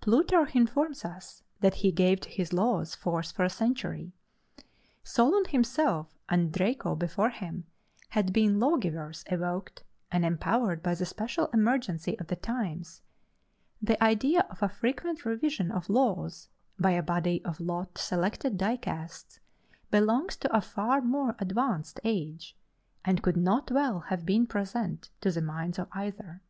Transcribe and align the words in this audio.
Plutarch 0.00 0.56
informs 0.56 1.04
us 1.04 1.42
that 1.60 1.74
he 1.74 1.92
gave 1.92 2.18
to 2.20 2.30
his 2.30 2.54
laws 2.54 2.94
force 2.94 3.30
for 3.30 3.44
a 3.44 3.50
century. 3.50 4.12
Solon 5.02 5.44
himself, 5.44 6.16
and 6.26 6.50
Draco 6.50 6.94
before 6.96 7.28
him, 7.28 7.66
had 8.08 8.32
been 8.32 8.58
lawgivers 8.58 9.24
evoked 9.30 9.84
and 10.10 10.24
empowered 10.24 10.82
by 10.82 10.94
the 10.94 11.04
special 11.04 11.48
emergency 11.52 12.18
of 12.18 12.28
the 12.28 12.36
times: 12.36 13.02
the 13.82 14.02
idea 14.02 14.46
of 14.48 14.62
a 14.62 14.70
frequent 14.70 15.26
revision 15.26 15.70
of 15.70 15.90
laws, 15.90 16.48
by 16.78 16.92
a 16.92 17.02
body 17.02 17.44
of 17.44 17.60
lot 17.60 17.98
selected 17.98 18.56
dicasts, 18.56 19.38
belongs 19.90 20.36
to 20.38 20.56
a 20.56 20.62
far 20.62 21.02
more 21.02 21.36
advanced 21.38 22.00
age, 22.04 22.56
and 23.04 23.22
could 23.22 23.36
not 23.36 23.70
well 23.70 24.00
have 24.08 24.24
been 24.24 24.46
present 24.46 25.10
to 25.20 25.30
the 25.30 25.42
minds 25.42 25.78
of 25.78 25.88
either. 25.92 26.40